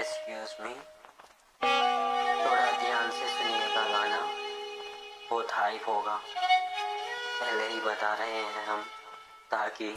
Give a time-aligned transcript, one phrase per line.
[0.00, 0.74] Excuse me
[2.44, 4.28] थोड़ा ध्यान से सुनिएगा गाना।
[5.30, 6.16] बहुत हाइप होगा।
[7.40, 8.80] पहले ही बता रहे हैं हम
[9.50, 9.92] ताकि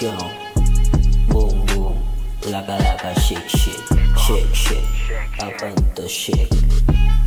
[0.00, 0.30] boom.
[2.64, 3.84] Laka, laka, shake, shake.
[4.16, 4.88] Shake, shake.
[5.38, 6.54] अपन तो shake.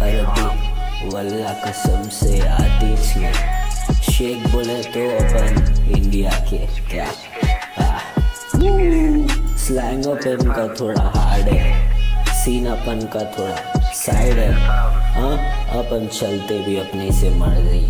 [0.02, 3.34] अरबी वल्ला कसम से आती इसमें
[4.04, 6.58] शेख बोले तो अपन इंडिया के
[6.90, 7.10] क्या
[9.58, 14.52] स्लैंग अपन का थोड़ा हार्ड है सीन अपन का थोड़ा साइड है
[15.18, 15.36] हाँ
[15.82, 17.84] अपन चलते भी अपने से मर्ज़ी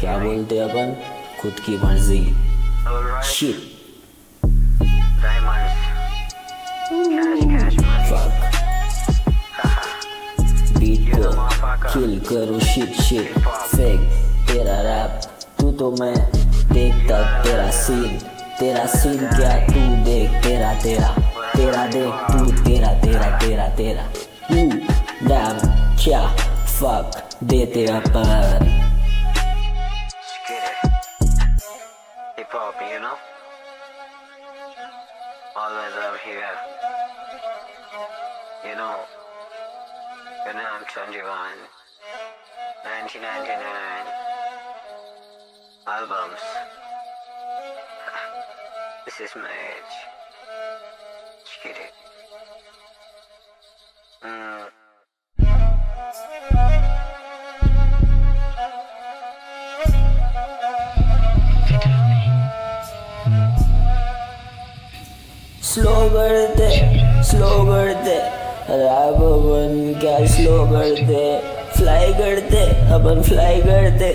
[0.00, 0.96] क्या बोलते अपन
[1.40, 2.22] खुद की मर्ज़ी
[3.32, 3.75] शिट
[6.86, 8.46] fuck.
[10.78, 11.30] बीट को
[11.92, 13.38] किल करो शिट शिट
[13.74, 14.00] फेक
[14.48, 15.22] तेरा रैप
[15.60, 16.14] तू तो मैं
[16.72, 18.18] देखता तेरा सीन
[18.58, 21.08] तेरा सीन क्या तू देख तेरा तेरा
[21.56, 24.04] तेरा देख तू तेरा तेरा तेरा तेरा
[24.50, 24.66] यू
[25.28, 25.58] डैम
[26.04, 26.26] क्या
[26.78, 28.74] फक देते अपन
[32.38, 33.16] Hip hop, you know?
[35.58, 36.50] Always up here.
[38.68, 39.06] You know,
[40.44, 44.06] when I'm 21, 1999
[45.86, 46.40] albums.
[49.06, 49.96] This is my age.
[51.44, 51.92] Just kidding.
[54.24, 54.70] Mm.
[65.76, 66.68] Slow करते
[67.22, 68.12] स्लो करते
[68.68, 71.24] रैप अपन क्या स्लो करते
[71.76, 72.60] फ्लाई करते
[72.94, 74.06] अपन फ्लाई करते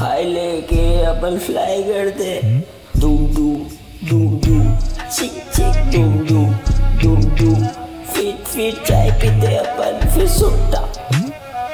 [0.00, 2.34] हाई लेके अपन फ्लाई करते
[3.00, 3.62] डूम डूम
[4.10, 4.76] डूम डूम
[5.16, 6.52] चिक चिक डूम डूम
[7.02, 7.64] डूम डूम
[8.12, 10.82] फिट फिट चाय पीते अपन, फिर सुट्टा।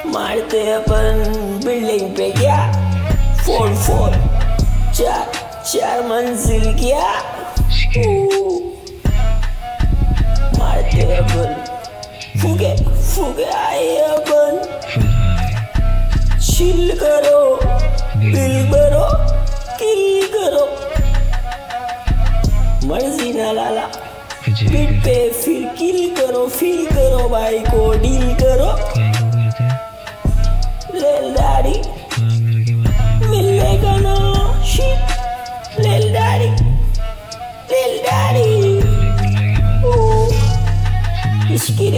[0.07, 1.25] मारते अपन
[1.65, 2.61] बिल्डिंग पे क्या?
[3.47, 4.11] फोर फोर
[4.95, 5.27] चार
[5.65, 7.13] चार मंजिल क्या?
[7.97, 8.66] Ooh.
[12.47, 12.75] फुगे
[13.05, 14.59] फुगे आए अपन।
[16.41, 17.41] चिल करो
[18.17, 19.07] बिल करो
[19.81, 20.65] किल करो।
[22.89, 23.87] मर्ज़ी ना लाला।
[24.47, 28.71] पीठ पे फिर किल करो फील करो भाई को डील करो।
[31.37, 31.77] दाढ़ी
[33.27, 34.17] मिलने का ना
[34.67, 34.99] शिट
[36.15, 36.51] दाढ़ी
[41.55, 41.91] इसकी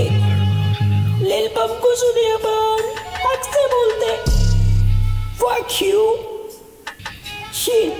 [1.29, 2.85] Lil Bumko Sudirban
[3.31, 4.13] Akse bolte
[5.41, 6.01] Fuck you.
[7.53, 7.93] Shit.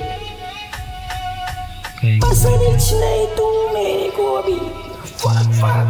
[2.23, 4.59] पसंद इच नहीं तू मेरे को अभी
[5.21, 5.89] फक फक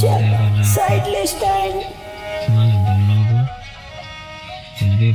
[0.00, 1.76] चल साइड ले स्टैंड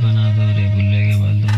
[0.02, 1.56] बना दो रे बुल्ले के बाल दो